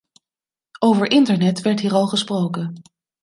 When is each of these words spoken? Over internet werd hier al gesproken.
Over 0.79 1.11
internet 1.11 1.61
werd 1.61 1.79
hier 1.79 1.93
al 1.93 2.07
gesproken. 2.07 2.81